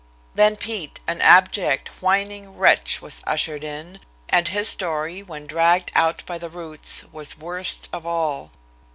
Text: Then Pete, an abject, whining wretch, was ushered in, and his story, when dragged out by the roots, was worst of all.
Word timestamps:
Then 0.33 0.55
Pete, 0.57 0.99
an 1.05 1.21
abject, 1.21 1.89
whining 2.01 2.57
wretch, 2.57 3.03
was 3.03 3.21
ushered 3.27 3.63
in, 3.63 3.99
and 4.29 4.47
his 4.47 4.67
story, 4.67 5.21
when 5.21 5.45
dragged 5.45 5.91
out 5.93 6.23
by 6.25 6.39
the 6.39 6.49
roots, 6.49 7.03
was 7.13 7.37
worst 7.37 7.87
of 7.93 8.03
all. 8.07 8.49